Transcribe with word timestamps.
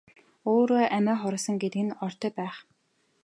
Өөрөө 0.51 0.85
амиа 0.97 1.15
хорлосон 1.21 1.55
гэдэг 1.63 1.81
нь 1.85 1.97
ортой 2.05 2.31
байх. 2.39 2.55